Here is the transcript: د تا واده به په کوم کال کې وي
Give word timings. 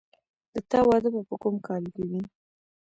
د 0.53 0.55
تا 0.69 0.79
واده 0.87 1.09
به 1.13 1.21
په 1.29 1.35
کوم 1.41 1.55
کال 1.67 1.83
کې 1.93 2.03
وي 2.09 2.21